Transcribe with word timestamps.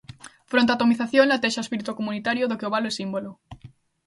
Fronte 0.51 0.71
á 0.73 0.75
atomización, 0.77 1.25
latexa 1.27 1.61
o 1.61 1.65
espírito 1.65 1.97
comunitario 1.99 2.45
do 2.49 2.57
que 2.59 2.67
o 2.67 2.73
valo 2.73 2.89
é 2.91 2.97
símbolo. 2.99 3.31